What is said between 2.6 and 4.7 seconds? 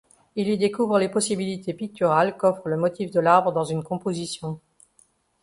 le motif de l'arbre dans une composition.